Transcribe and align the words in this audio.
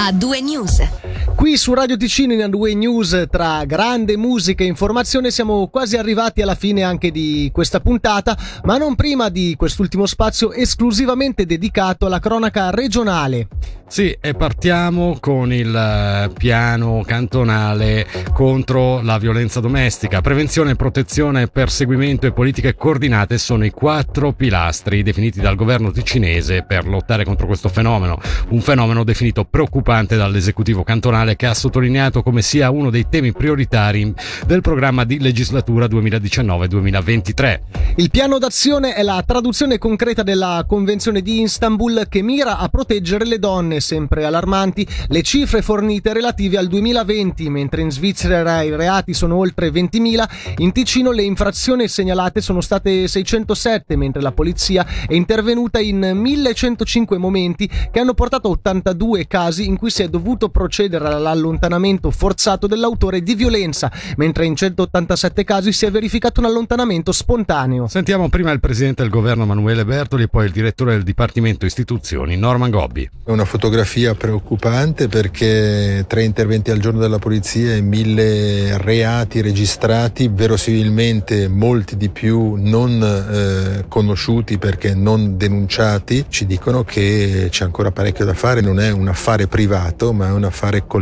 A2 0.00 0.40
News. 0.40 0.99
Qui 1.40 1.56
su 1.56 1.72
Radio 1.72 1.96
Ticino 1.96 2.34
in 2.34 2.40
A2 2.40 2.76
News, 2.76 3.24
tra 3.30 3.64
grande 3.64 4.18
musica 4.18 4.62
e 4.62 4.66
informazione, 4.66 5.30
siamo 5.30 5.68
quasi 5.68 5.96
arrivati 5.96 6.42
alla 6.42 6.54
fine 6.54 6.82
anche 6.82 7.10
di 7.10 7.48
questa 7.50 7.80
puntata, 7.80 8.36
ma 8.64 8.76
non 8.76 8.94
prima 8.94 9.30
di 9.30 9.54
quest'ultimo 9.56 10.04
spazio 10.04 10.52
esclusivamente 10.52 11.46
dedicato 11.46 12.04
alla 12.04 12.18
cronaca 12.18 12.68
regionale. 12.68 13.48
Sì, 13.90 14.16
e 14.20 14.34
partiamo 14.34 15.16
con 15.18 15.52
il 15.52 15.74
eh, 15.74 16.30
piano 16.38 17.02
cantonale 17.04 18.06
contro 18.32 19.02
la 19.02 19.18
violenza 19.18 19.58
domestica. 19.58 20.20
Prevenzione, 20.20 20.76
protezione, 20.76 21.48
perseguimento 21.48 22.24
e 22.24 22.32
politiche 22.32 22.76
coordinate 22.76 23.36
sono 23.36 23.64
i 23.64 23.70
quattro 23.70 24.32
pilastri 24.32 25.02
definiti 25.02 25.40
dal 25.40 25.56
governo 25.56 25.90
ticinese 25.90 26.62
per 26.62 26.86
lottare 26.86 27.24
contro 27.24 27.48
questo 27.48 27.68
fenomeno. 27.68 28.20
Un 28.50 28.60
fenomeno 28.60 29.02
definito 29.02 29.44
preoccupante 29.44 30.14
dall'esecutivo 30.14 30.84
cantonale 30.84 31.29
che 31.36 31.46
ha 31.46 31.54
sottolineato 31.54 32.22
come 32.22 32.42
sia 32.42 32.70
uno 32.70 32.90
dei 32.90 33.06
temi 33.08 33.32
prioritari 33.32 34.12
del 34.46 34.60
programma 34.60 35.04
di 35.04 35.18
legislatura 35.18 35.86
2019-2023. 35.86 37.60
Il 37.96 38.10
piano 38.10 38.38
d'azione 38.38 38.94
è 38.94 39.02
la 39.02 39.22
traduzione 39.26 39.78
concreta 39.78 40.22
della 40.22 40.64
Convenzione 40.66 41.22
di 41.22 41.42
Istanbul 41.42 42.06
che 42.08 42.22
mira 42.22 42.58
a 42.58 42.68
proteggere 42.68 43.26
le 43.26 43.38
donne 43.38 43.80
sempre 43.80 44.24
allarmanti 44.24 44.86
le 45.08 45.22
cifre 45.22 45.62
fornite 45.62 46.12
relative 46.12 46.56
al 46.56 46.68
2020, 46.68 47.50
mentre 47.50 47.82
in 47.82 47.90
Svizzera 47.90 48.62
i 48.62 48.74
reati 48.74 49.12
sono 49.12 49.36
oltre 49.36 49.70
20.000, 49.70 50.28
in 50.58 50.72
Ticino 50.72 51.10
le 51.10 51.22
infrazioni 51.22 51.88
segnalate 51.88 52.40
sono 52.40 52.60
state 52.60 53.08
607, 53.08 53.96
mentre 53.96 54.22
la 54.22 54.32
polizia 54.32 54.86
è 55.06 55.14
intervenuta 55.14 55.80
in 55.80 56.12
1105 56.14 57.18
momenti 57.18 57.68
che 57.90 57.98
hanno 57.98 58.14
portato 58.14 58.48
a 58.48 58.52
82 58.52 59.26
casi 59.26 59.66
in 59.66 59.76
cui 59.76 59.90
si 59.90 60.02
è 60.02 60.08
dovuto 60.08 60.48
procedere 60.48 61.08
all'allontanamento 61.20 62.10
forzato 62.10 62.66
dell'autore 62.66 63.22
di 63.22 63.34
violenza, 63.34 63.90
mentre 64.16 64.46
in 64.46 64.56
187 64.56 65.44
casi 65.44 65.72
si 65.72 65.86
è 65.86 65.90
verificato 65.90 66.40
un 66.40 66.46
allontanamento 66.46 67.12
spontaneo. 67.12 67.86
Sentiamo 67.86 68.28
prima 68.28 68.50
il 68.50 68.60
presidente 68.60 69.02
del 69.02 69.10
governo 69.10 69.42
Emanuele 69.44 69.84
Bertoli 69.84 70.24
e 70.24 70.28
poi 70.28 70.46
il 70.46 70.52
direttore 70.52 70.92
del 70.92 71.02
Dipartimento 71.02 71.66
Istituzioni 71.66 72.36
Norman 72.36 72.70
Gobbi. 72.70 73.08
È 73.24 73.30
una 73.30 73.44
fotografia 73.44 74.14
preoccupante 74.14 75.08
perché 75.08 76.04
tre 76.06 76.24
interventi 76.24 76.70
al 76.70 76.78
giorno 76.78 77.00
della 77.00 77.18
polizia 77.18 77.74
e 77.74 77.80
mille 77.80 78.78
reati 78.78 79.40
registrati, 79.40 80.28
verosimilmente 80.28 81.48
molti 81.48 81.96
di 81.96 82.08
più 82.08 82.54
non 82.56 83.02
eh, 83.02 83.84
conosciuti 83.88 84.58
perché 84.58 84.94
non 84.94 85.36
denunciati, 85.36 86.26
ci 86.28 86.46
dicono 86.46 86.84
che 86.84 87.48
c'è 87.50 87.64
ancora 87.64 87.90
parecchio 87.90 88.24
da 88.24 88.34
fare, 88.34 88.60
non 88.60 88.80
è 88.80 88.90
un 88.90 89.08
affare 89.08 89.46
privato 89.46 90.12
ma 90.12 90.28
è 90.28 90.30
un 90.30 90.44
affare 90.44 90.86
collettivo 90.86 90.99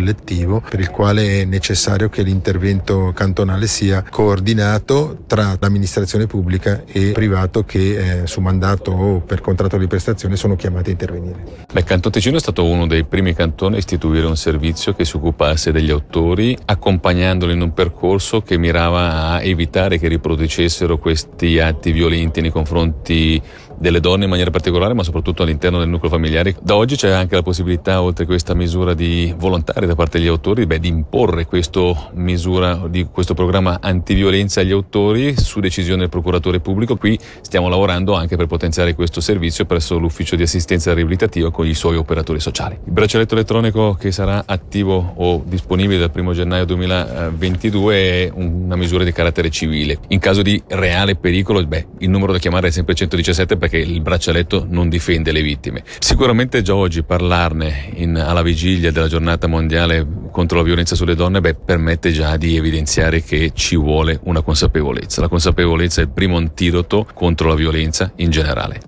per 0.69 0.81
il 0.81 0.91
quale 0.91 1.41
è 1.41 1.45
necessario 1.45 2.09
che 2.09 2.23
l'intervento 2.23 3.13
cantonale 3.15 3.67
sia 3.67 4.05
coordinato 4.09 5.19
tra 5.27 5.57
l'amministrazione 5.59 6.27
pubblica 6.27 6.83
e 6.87 7.13
privato 7.13 7.65
che 7.65 8.23
eh, 8.23 8.27
su 8.27 8.41
mandato 8.41 8.91
o 8.93 9.21
per 9.21 9.41
contratto 9.41 9.77
di 9.77 9.87
prestazione 9.87 10.37
sono 10.37 10.57
chiamati 10.57 10.91
a 10.91 10.93
intervenire. 10.93 11.45
Beh, 11.73 11.85
Canton 11.85 12.13
Ticino 12.13 12.37
è 12.37 12.41
stato 12.41 12.65
uno 12.65 12.87
dei 12.87 13.05
primi 13.05 13.35
cantoni 13.35 13.77
a 13.77 13.79
istituire 13.79 14.27
un 14.27 14.37
servizio 14.37 14.95
che 14.95 15.05
si 15.05 15.17
occupasse 15.17 15.73
degli 15.73 15.91
autori, 15.91 16.57
accompagnandoli 16.65 17.53
in 17.53 17.61
un 17.61 17.73
percorso 17.73 18.43
che 18.43 18.57
mirava 18.59 19.33
a 19.33 19.43
evitare 19.43 19.99
che 19.99 20.09
riproducessero 20.09 20.99
questi 20.99 21.59
atti 21.59 21.93
violenti 21.93 22.41
nei 22.41 22.51
confronti 22.51 23.41
delle 23.79 24.01
donne 24.01 24.25
in 24.25 24.31
maniera 24.31 24.51
particolare, 24.51 24.95
ma 24.95 25.03
soprattutto 25.03 25.43
all'interno 25.43 25.79
del 25.79 25.89
nucleo 25.89 26.11
familiare. 26.11 26.57
Da 26.61 26.77
oggi 26.77 26.97
c'è 26.97 27.11
anche 27.11 27.35
la 27.35 27.43
possibilità, 27.43 28.03
oltre 28.03 28.25
a 28.25 28.27
questa 28.27 28.55
misura 28.55 28.95
di 28.95 29.35
volontaria 29.37 29.87
da 29.87 29.95
parte 29.95 30.19
degli 30.19 30.29
autori, 30.29 30.67
beh, 30.67 30.79
di 30.79 30.89
imporre 30.89 31.47
questo 31.47 32.11
misura 32.15 32.87
di 32.89 33.07
questo 33.11 33.35
programma 33.35 33.79
antiviolenza 33.81 34.61
agli 34.61 34.73
autori 34.73 35.37
su 35.39 35.61
decisione 35.61 36.01
del 36.01 36.09
procuratore 36.09 36.61
pubblico. 36.61 36.97
Qui 36.97 37.19
stiamo 37.41 37.69
lavorando 37.69 38.15
anche 38.15 38.37
per 38.37 38.47
potenziare 38.47 38.95
questo 38.95 39.21
servizio 39.21 39.65
presso 39.65 39.99
l'ufficio 39.99 40.37
di 40.37 40.43
assistenza 40.43 40.93
riabilitativa 40.93 41.51
con 41.51 41.67
i 41.67 41.75
suoi 41.75 41.97
operatori 41.97 42.41
sociali. 42.41 42.79
Il 42.85 42.93
braccialetto 42.93 43.35
elettronico 43.35 43.95
che 43.95 44.11
sarà 44.11 44.45
attivo 44.47 45.15
o 45.17 45.43
disponibile 45.47 45.99
dal 45.99 46.11
1 46.15 46.33
gennaio 46.33 46.65
2022 46.65 47.97
è 47.97 48.31
una 48.35 48.77
misura 48.77 49.05
di 49.05 49.13
carattere 49.13 49.51
civile. 49.51 49.99
In 50.09 50.19
caso 50.19 50.43
di 50.43 50.61
reale 50.69 51.17
pericolo, 51.17 51.65
beh, 51.65 51.87
il 51.99 52.11
numero 52.11 52.33
da 52.33 52.39
chiamare 52.39 52.69
è 52.69 52.71
sempre 52.71 52.95
117 52.95 53.57
perché 53.57 53.68
il 53.77 54.01
braccialetto 54.01 54.67
non 54.67 54.89
difende 54.89 55.31
le 55.33 55.43
vittime. 55.43 55.85
Sicuramente 55.99 56.63
già 56.63 56.75
oggi 56.75 57.03
parlarne 57.03 57.91
in, 57.97 58.17
alla 58.17 58.43
vigilia 58.43 58.91
della 58.91 59.09
giornata 59.09 59.47
mondiale 59.47 60.07
contro 60.31 60.57
la 60.57 60.65
violenza 60.65 60.95
sulle 60.95 61.15
donne 61.15 61.41
beh, 61.41 61.55
permette 61.55 62.11
già 62.11 62.37
di 62.37 62.57
evidenziare 62.57 63.23
che 63.23 63.53
ci 63.55 63.77
vuole 63.77 64.19
una 64.25 64.41
consapevolezza. 64.41 65.21
La 65.21 65.29
consapevolezza 65.29 66.01
è 66.01 66.05
il 66.05 66.11
primo 66.11 66.37
antidoto 66.37 67.07
contro 67.13 67.49
la 67.49 67.55
violenza 67.55 68.13
in 68.17 68.31
generale. 68.31 68.81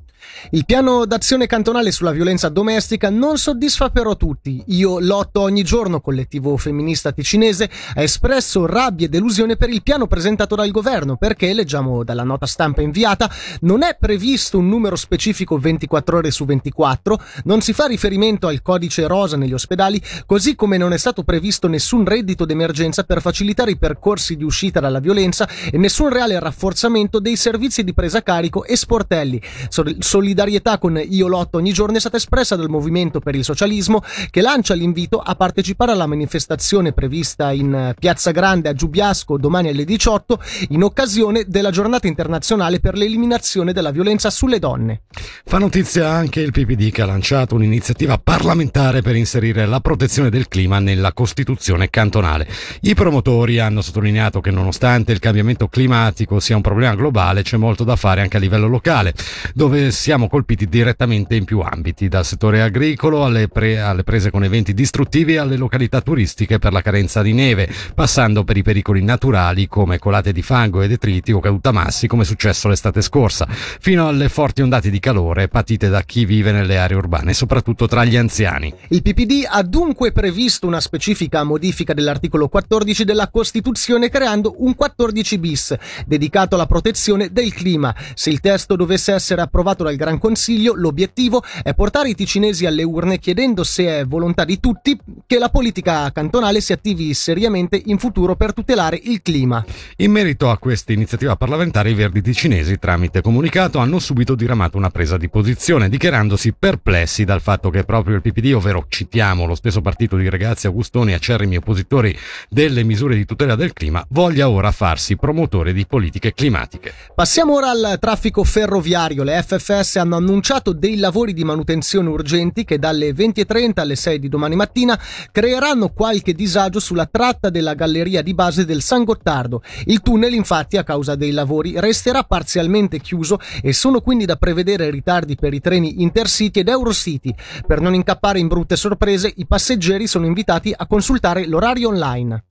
Il 0.50 0.64
piano 0.64 1.04
d'azione 1.04 1.46
cantonale 1.46 1.92
sulla 1.92 2.10
violenza 2.12 2.48
domestica 2.48 3.10
non 3.10 3.36
soddisfa 3.36 3.90
però 3.90 4.16
tutti. 4.16 4.62
Io 4.68 4.98
lotto 4.98 5.40
ogni 5.40 5.62
giorno, 5.62 6.00
collettivo 6.00 6.56
femminista 6.56 7.12
ticinese, 7.12 7.70
ha 7.94 8.02
espresso 8.02 8.66
rabbia 8.66 9.06
e 9.06 9.08
delusione 9.08 9.56
per 9.56 9.68
il 9.68 9.82
piano 9.82 10.06
presentato 10.06 10.54
dal 10.54 10.70
governo 10.70 11.16
perché, 11.16 11.52
leggiamo 11.52 12.02
dalla 12.04 12.24
nota 12.24 12.46
stampa 12.46 12.80
inviata, 12.82 13.30
non 13.60 13.82
è 13.82 13.96
previsto 13.98 14.58
un 14.58 14.68
numero 14.68 14.96
specifico 14.96 15.58
24 15.58 16.16
ore 16.16 16.30
su 16.30 16.44
24, 16.44 17.22
non 17.44 17.60
si 17.60 17.72
fa 17.72 17.86
riferimento 17.86 18.46
al 18.46 18.62
codice 18.62 19.06
rosa 19.06 19.36
negli 19.36 19.52
ospedali, 19.52 20.00
così 20.26 20.54
come 20.54 20.76
non 20.76 20.92
è 20.92 20.98
stato 20.98 21.22
previsto 21.22 21.68
nessun 21.68 22.04
reddito 22.04 22.44
d'emergenza 22.44 23.04
per 23.04 23.20
facilitare 23.20 23.72
i 23.72 23.78
percorsi 23.78 24.36
di 24.36 24.44
uscita 24.44 24.80
dalla 24.80 25.00
violenza 25.00 25.48
e 25.70 25.76
nessun 25.76 26.08
reale 26.08 26.38
rafforzamento 26.38 27.20
dei 27.20 27.36
servizi 27.36 27.84
di 27.84 27.94
presa 27.94 28.22
carico 28.22 28.64
e 28.64 28.76
sportelli. 28.76 29.40
Sol- 29.68 29.96
solidarietà 30.30 30.78
con 30.78 31.00
Io 31.08 31.26
Lotto 31.26 31.58
ogni 31.58 31.72
giorno 31.72 31.96
è 31.96 32.00
stata 32.00 32.16
espressa 32.16 32.54
dal 32.54 32.68
Movimento 32.68 33.18
per 33.18 33.34
il 33.34 33.42
Socialismo 33.42 34.02
che 34.30 34.40
lancia 34.40 34.74
l'invito 34.74 35.18
a 35.18 35.34
partecipare 35.34 35.90
alla 35.90 36.06
manifestazione 36.06 36.92
prevista 36.92 37.50
in 37.50 37.94
Piazza 37.98 38.30
Grande 38.30 38.68
a 38.68 38.72
Giubiasco 38.72 39.36
domani 39.36 39.70
alle 39.70 39.84
18 39.84 40.40
in 40.68 40.84
occasione 40.84 41.44
della 41.48 41.70
giornata 41.70 42.06
internazionale 42.06 42.78
per 42.78 42.96
l'eliminazione 42.96 43.72
della 43.72 43.90
violenza 43.90 44.30
sulle 44.30 44.60
donne. 44.60 45.02
Fa 45.44 45.58
notizia 45.58 46.10
anche 46.10 46.40
il 46.40 46.52
PPD 46.52 46.92
che 46.92 47.02
ha 47.02 47.06
lanciato 47.06 47.56
un'iniziativa 47.56 48.18
parlamentare 48.18 49.02
per 49.02 49.16
inserire 49.16 49.66
la 49.66 49.80
protezione 49.80 50.30
del 50.30 50.46
clima 50.46 50.78
nella 50.78 51.12
Costituzione 51.12 51.90
cantonale. 51.90 52.46
I 52.82 52.94
promotori 52.94 53.58
hanno 53.58 53.80
sottolineato 53.80 54.40
che 54.40 54.52
nonostante 54.52 55.10
il 55.10 55.18
cambiamento 55.18 55.66
climatico 55.66 56.38
sia 56.38 56.54
un 56.54 56.62
problema 56.62 56.94
globale, 56.94 57.42
c'è 57.42 57.56
molto 57.56 57.82
da 57.82 57.96
fare 57.96 58.20
anche 58.20 58.36
a 58.36 58.40
livello 58.40 58.68
locale, 58.68 59.12
dove 59.54 59.90
siamo 59.90 60.19
siamo 60.20 60.28
colpiti 60.28 60.68
direttamente 60.68 61.34
in 61.34 61.44
più 61.46 61.60
ambiti, 61.60 62.08
dal 62.08 62.26
settore 62.26 62.60
agricolo 62.60 63.24
alle, 63.24 63.48
pre- 63.48 63.80
alle 63.80 64.02
prese 64.02 64.30
con 64.30 64.44
eventi 64.44 64.74
distruttivi 64.74 65.38
alle 65.38 65.56
località 65.56 66.02
turistiche 66.02 66.58
per 66.58 66.72
la 66.72 66.82
carenza 66.82 67.22
di 67.22 67.32
neve, 67.32 67.72
passando 67.94 68.44
per 68.44 68.58
i 68.58 68.62
pericoli 68.62 69.02
naturali 69.02 69.66
come 69.66 69.98
colate 69.98 70.32
di 70.32 70.42
fango 70.42 70.82
e 70.82 70.88
detriti 70.88 71.32
o 71.32 71.40
cadutamassi 71.40 72.06
come 72.06 72.24
è 72.24 72.26
successo 72.26 72.68
l'estate 72.68 73.00
scorsa, 73.00 73.46
fino 73.48 74.08
alle 74.08 74.28
forti 74.28 74.60
ondate 74.60 74.90
di 74.90 75.00
calore 75.00 75.48
patite 75.48 75.88
da 75.88 76.02
chi 76.02 76.26
vive 76.26 76.52
nelle 76.52 76.76
aree 76.76 76.98
urbane, 76.98 77.32
soprattutto 77.32 77.86
tra 77.86 78.04
gli 78.04 78.16
anziani. 78.16 78.74
Il 78.88 79.00
PPD 79.00 79.46
ha 79.48 79.62
dunque 79.62 80.12
previsto 80.12 80.66
una 80.66 80.80
specifica 80.80 81.44
modifica 81.44 81.94
dell'articolo 81.94 82.48
14 82.48 83.04
della 83.04 83.30
Costituzione 83.30 84.10
creando 84.10 84.56
un 84.58 84.74
14 84.74 85.38
bis 85.38 85.74
dedicato 86.04 86.56
alla 86.56 86.66
protezione 86.66 87.32
del 87.32 87.54
clima. 87.54 87.94
Se 88.12 88.28
il 88.28 88.40
testo 88.40 88.76
dovesse 88.76 89.14
essere 89.14 89.40
approvato 89.40 89.82
dal 89.82 89.96
Gran 89.96 90.08
Gran 90.10 90.18
Consiglio, 90.18 90.74
l'obiettivo 90.74 91.40
è 91.62 91.72
portare 91.72 92.08
i 92.08 92.14
ticinesi 92.16 92.66
alle 92.66 92.82
urne 92.82 93.20
chiedendo 93.20 93.62
se 93.62 94.00
è 94.00 94.04
volontà 94.04 94.44
di 94.44 94.58
tutti 94.58 94.98
che 95.24 95.38
la 95.38 95.50
politica 95.50 96.10
cantonale 96.10 96.60
si 96.60 96.72
attivi 96.72 97.14
seriamente 97.14 97.80
in 97.84 97.96
futuro 97.98 98.34
per 98.34 98.52
tutelare 98.52 98.98
il 99.00 99.22
clima. 99.22 99.64
In 99.98 100.10
merito 100.10 100.50
a 100.50 100.58
questa 100.58 100.92
iniziativa 100.92 101.36
parlamentare, 101.36 101.90
i 101.90 101.94
Verdi 101.94 102.22
ticinesi, 102.22 102.76
tramite 102.80 103.20
comunicato, 103.20 103.78
hanno 103.78 104.00
subito 104.00 104.34
diramato 104.34 104.76
una 104.76 104.90
presa 104.90 105.16
di 105.16 105.28
posizione, 105.28 105.88
dichiarandosi 105.88 106.54
perplessi 106.58 107.22
dal 107.22 107.40
fatto 107.40 107.70
che 107.70 107.84
proprio 107.84 108.16
il 108.16 108.22
PPD, 108.22 108.52
ovvero 108.54 108.86
citiamo 108.88 109.46
lo 109.46 109.54
stesso 109.54 109.80
partito 109.80 110.16
di 110.16 110.28
ragazzi 110.28 110.66
augustoni 110.66 111.12
acerrimi 111.12 111.56
oppositori 111.56 112.16
delle 112.48 112.82
misure 112.82 113.14
di 113.14 113.24
tutela 113.24 113.54
del 113.54 113.72
clima, 113.72 114.04
voglia 114.08 114.48
ora 114.48 114.72
farsi 114.72 115.14
promotore 115.14 115.72
di 115.72 115.86
politiche 115.86 116.34
climatiche. 116.34 116.92
Passiamo 117.14 117.54
ora 117.54 117.70
al 117.70 117.98
traffico 118.00 118.42
ferroviario. 118.42 119.22
Le 119.22 119.40
FFS 119.40 119.98
hanno 120.00 120.16
annunciato 120.16 120.72
dei 120.72 120.96
lavori 120.96 121.32
di 121.32 121.44
manutenzione 121.44 122.08
urgenti 122.08 122.64
che 122.64 122.78
dalle 122.78 123.12
20.30 123.12 123.80
alle 123.80 123.94
6 123.94 124.18
di 124.18 124.28
domani 124.28 124.56
mattina 124.56 124.98
creeranno 125.30 125.90
qualche 125.90 126.32
disagio 126.32 126.80
sulla 126.80 127.06
tratta 127.06 127.50
della 127.50 127.74
galleria 127.74 128.22
di 128.22 128.34
base 128.34 128.64
del 128.64 128.82
San 128.82 129.04
Gottardo. 129.04 129.62
Il 129.84 130.00
tunnel 130.00 130.34
infatti 130.34 130.76
a 130.76 130.84
causa 130.84 131.14
dei 131.14 131.30
lavori 131.30 131.78
resterà 131.78 132.24
parzialmente 132.24 132.98
chiuso 132.98 133.38
e 133.62 133.72
sono 133.72 134.00
quindi 134.00 134.24
da 134.24 134.36
prevedere 134.36 134.90
ritardi 134.90 135.36
per 135.36 135.54
i 135.54 135.60
treni 135.60 136.02
Intercity 136.02 136.60
ed 136.60 136.68
Eurocity. 136.68 137.34
Per 137.66 137.80
non 137.80 137.94
incappare 137.94 138.38
in 138.38 138.48
brutte 138.48 138.76
sorprese 138.76 139.32
i 139.36 139.46
passeggeri 139.46 140.06
sono 140.06 140.26
invitati 140.26 140.74
a 140.76 140.86
consultare 140.86 141.46
l'orario 141.46 141.88
online. 141.88 142.44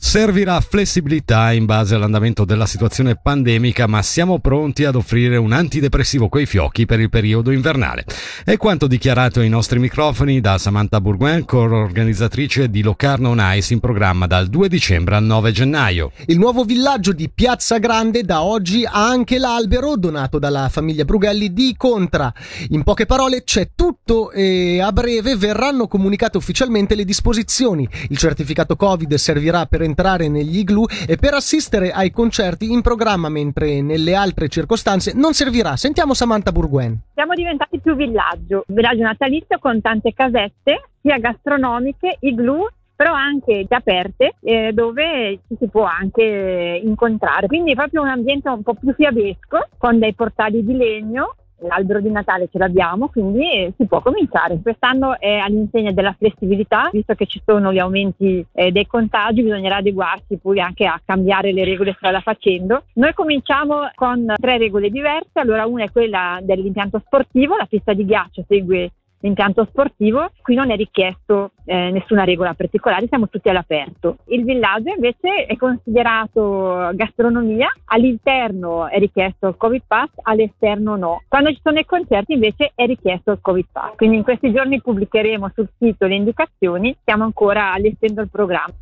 Servirà 0.00 0.60
flessibilità 0.60 1.50
in 1.50 1.64
base 1.64 1.96
all'andamento 1.96 2.44
della 2.44 2.66
situazione 2.66 3.18
pandemica, 3.20 3.88
ma 3.88 4.00
siamo 4.00 4.38
pronti 4.38 4.84
ad 4.84 4.94
offrire 4.94 5.36
un 5.36 5.50
antidepressivo 5.50 6.28
coi 6.28 6.46
fiocchi 6.46 6.86
per 6.86 7.00
il 7.00 7.10
periodo 7.10 7.50
invernale. 7.50 8.04
È 8.44 8.56
quanto 8.56 8.86
dichiarato 8.86 9.40
ai 9.40 9.48
nostri 9.48 9.80
microfoni 9.80 10.40
da 10.40 10.56
Samantha 10.56 11.00
Bourgoin, 11.00 11.44
co-organizzatrice 11.44 12.70
di 12.70 12.82
Locarno 12.82 13.30
on 13.30 13.40
Ice 13.56 13.74
in 13.74 13.80
programma 13.80 14.28
dal 14.28 14.46
2 14.46 14.68
dicembre 14.68 15.16
al 15.16 15.24
9 15.24 15.50
gennaio. 15.50 16.12
Il 16.26 16.38
nuovo 16.38 16.62
villaggio 16.62 17.12
di 17.12 17.28
Piazza 17.28 17.78
Grande 17.78 18.22
da 18.22 18.44
oggi 18.44 18.84
ha 18.84 19.04
anche 19.04 19.36
l'albero 19.38 19.96
donato 19.96 20.38
dalla 20.38 20.68
famiglia 20.70 21.04
Brughelli 21.04 21.52
di 21.52 21.74
Contra. 21.76 22.32
In 22.68 22.84
poche 22.84 23.04
parole 23.04 23.42
c'è 23.42 23.70
tutto 23.74 24.30
e 24.30 24.80
a 24.80 24.92
breve 24.92 25.36
verranno 25.36 25.88
comunicate 25.88 26.36
ufficialmente 26.36 26.94
le 26.94 27.04
disposizioni. 27.04 27.86
Il 28.10 28.16
certificato 28.16 28.76
Covid 28.76 29.12
servirà 29.14 29.66
per 29.66 29.86
entrare 29.88 30.28
negli 30.28 30.58
igloo 30.58 30.86
e 31.06 31.16
per 31.16 31.34
assistere 31.34 31.90
ai 31.90 32.10
concerti 32.10 32.70
in 32.70 32.82
programma, 32.82 33.28
mentre 33.28 33.82
nelle 33.82 34.14
altre 34.14 34.48
circostanze 34.48 35.12
non 35.14 35.32
servirà. 35.32 35.76
Sentiamo 35.76 36.14
Samantha 36.14 36.52
Burguen. 36.52 37.00
Siamo 37.14 37.34
diventati 37.34 37.80
più 37.80 37.96
villaggio, 37.96 38.64
villaggio 38.68 39.02
natalizio 39.02 39.58
con 39.58 39.80
tante 39.80 40.12
casette, 40.12 40.90
sia 41.00 41.18
gastronomiche, 41.18 42.16
igloo 42.20 42.68
però 42.98 43.12
anche 43.12 43.64
aperte 43.68 44.34
eh, 44.40 44.72
dove 44.72 45.38
ci 45.46 45.56
si 45.56 45.68
può 45.68 45.84
anche 45.84 46.80
incontrare. 46.82 47.46
Quindi 47.46 47.70
è 47.70 47.74
proprio 47.76 48.02
un 48.02 48.08
ambiente 48.08 48.48
un 48.48 48.64
po' 48.64 48.74
più 48.74 48.92
fiabesco 48.92 49.68
con 49.78 50.00
dei 50.00 50.14
portali 50.14 50.64
di 50.64 50.76
legno 50.76 51.36
l'albero 51.60 52.00
di 52.00 52.10
Natale 52.10 52.48
ce 52.50 52.58
l'abbiamo, 52.58 53.08
quindi 53.08 53.72
si 53.76 53.86
può 53.86 54.00
cominciare. 54.00 54.60
Quest'anno 54.62 55.18
è 55.18 55.36
all'insegna 55.36 55.92
della 55.92 56.14
flessibilità, 56.16 56.88
visto 56.92 57.14
che 57.14 57.26
ci 57.26 57.40
sono 57.44 57.72
gli 57.72 57.78
aumenti 57.78 58.44
eh, 58.52 58.70
dei 58.70 58.86
contagi, 58.86 59.42
bisognerà 59.42 59.76
adeguarsi 59.76 60.38
poi 60.38 60.60
anche 60.60 60.86
a 60.86 61.00
cambiare 61.04 61.52
le 61.52 61.64
regole 61.64 61.94
strada 61.96 62.20
facendo. 62.20 62.84
Noi 62.94 63.12
cominciamo 63.14 63.90
con 63.94 64.34
tre 64.38 64.58
regole 64.58 64.90
diverse, 64.90 65.40
allora 65.40 65.66
una 65.66 65.84
è 65.84 65.90
quella 65.90 66.38
dell'impianto 66.42 67.00
sportivo, 67.04 67.56
la 67.56 67.66
pista 67.66 67.92
di 67.92 68.04
ghiaccio 68.04 68.44
segue 68.46 68.90
l'impianto 69.20 69.64
sportivo, 69.64 70.30
qui 70.42 70.54
non 70.54 70.70
è 70.70 70.76
richiesto 70.76 71.52
eh, 71.64 71.90
nessuna 71.90 72.24
regola 72.24 72.54
particolare, 72.54 73.06
siamo 73.08 73.28
tutti 73.28 73.48
all'aperto. 73.48 74.18
Il 74.26 74.44
villaggio 74.44 74.92
invece 74.94 75.46
è 75.46 75.56
considerato 75.56 76.90
gastronomia, 76.94 77.68
all'interno 77.86 78.86
è 78.88 78.98
richiesto 78.98 79.48
il 79.48 79.56
Covid 79.56 79.82
Pass, 79.86 80.10
all'esterno 80.22 80.96
no. 80.96 81.22
Quando 81.28 81.50
ci 81.50 81.60
sono 81.62 81.78
i 81.78 81.84
concerti 81.84 82.34
invece 82.34 82.72
è 82.74 82.86
richiesto 82.86 83.32
il 83.32 83.38
Covid 83.40 83.66
Pass. 83.70 83.96
Quindi 83.96 84.16
in 84.16 84.22
questi 84.22 84.52
giorni 84.52 84.80
pubblicheremo 84.80 85.50
sul 85.54 85.68
sito 85.78 86.06
le 86.06 86.14
indicazioni, 86.14 86.96
stiamo 87.00 87.24
ancora 87.24 87.72
allestendo 87.72 88.22
il 88.22 88.28
programma. 88.30 88.74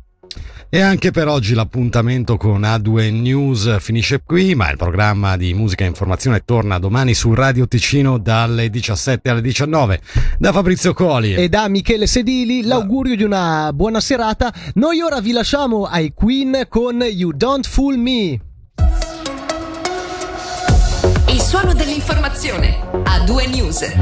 E 0.69 0.81
anche 0.81 1.11
per 1.11 1.29
oggi 1.29 1.53
l'appuntamento 1.53 2.35
con 2.35 2.63
A2 2.63 3.09
News 3.21 3.77
finisce 3.79 4.21
qui, 4.25 4.53
ma 4.53 4.69
il 4.69 4.75
programma 4.75 5.37
di 5.37 5.53
musica 5.53 5.85
e 5.85 5.87
informazione 5.87 6.43
torna 6.43 6.77
domani 6.77 7.13
su 7.13 7.33
Radio 7.33 7.69
Ticino 7.69 8.17
dalle 8.17 8.69
17 8.69 9.29
alle 9.29 9.39
19. 9.39 10.01
Da 10.37 10.51
Fabrizio 10.51 10.93
Coli 10.93 11.35
e 11.35 11.47
da 11.47 11.69
Michele 11.69 12.05
Sedili, 12.05 12.63
l'augurio 12.63 13.15
di 13.15 13.23
una 13.23 13.71
buona 13.73 14.01
serata. 14.01 14.53
Noi 14.73 14.99
ora 14.99 15.21
vi 15.21 15.31
lasciamo 15.31 15.85
ai 15.85 16.11
Queen 16.13 16.65
con 16.67 17.01
You 17.01 17.31
Don't 17.31 17.65
Fool 17.65 17.97
Me. 17.97 18.39
Il 21.29 21.41
suono 21.41 21.73
dell'informazione. 21.73 22.77
A2 23.05 23.49
News. 23.49 23.95